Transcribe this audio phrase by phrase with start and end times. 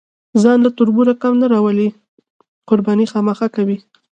[0.41, 1.89] ځان له تربوره کم نه راولي،
[2.69, 3.77] قرباني خامخا کوي.